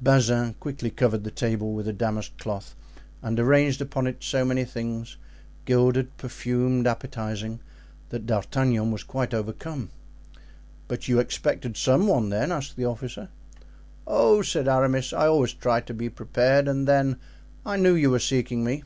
Bazin 0.00 0.54
quickly 0.54 0.88
covered 0.88 1.24
the 1.24 1.30
table 1.30 1.74
with 1.74 1.86
a 1.86 1.92
damask 1.92 2.38
cloth 2.38 2.74
and 3.20 3.38
arranged 3.38 3.82
upon 3.82 4.06
it 4.06 4.22
so 4.24 4.42
many 4.42 4.64
things, 4.64 5.18
gilded, 5.66 6.16
perfumed, 6.16 6.86
appetizing, 6.86 7.60
that 8.08 8.24
D'Artagnan 8.24 8.90
was 8.90 9.02
quite 9.02 9.34
overcome. 9.34 9.90
"But 10.88 11.06
you 11.06 11.18
expected 11.18 11.76
some 11.76 12.06
one 12.06 12.30
then?" 12.30 12.50
asked 12.50 12.76
the 12.76 12.86
officer. 12.86 13.28
"Oh," 14.06 14.40
said 14.40 14.68
Aramis, 14.68 15.12
"I 15.12 15.26
always 15.26 15.52
try 15.52 15.82
to 15.82 15.92
be 15.92 16.08
prepared; 16.08 16.66
and 16.66 16.88
then 16.88 17.18
I 17.66 17.76
knew 17.76 17.92
you 17.94 18.08
were 18.08 18.18
seeking 18.20 18.64
me." 18.64 18.84